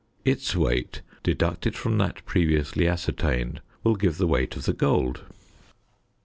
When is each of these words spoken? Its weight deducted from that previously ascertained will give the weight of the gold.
Its 0.25 0.55
weight 0.55 1.01
deducted 1.21 1.75
from 1.75 1.99
that 1.99 2.25
previously 2.25 2.87
ascertained 2.87 3.61
will 3.83 3.95
give 3.95 4.17
the 4.17 4.25
weight 4.25 4.55
of 4.55 4.65
the 4.65 4.73
gold. 4.73 5.21